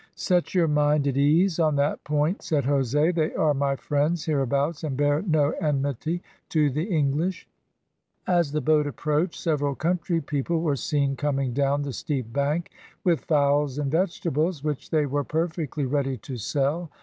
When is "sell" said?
16.35-16.89